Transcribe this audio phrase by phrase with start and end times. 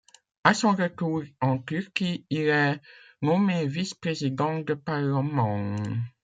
[0.43, 2.81] À son retour en Turquie, il est
[3.21, 5.75] nommé vice-président du parlement.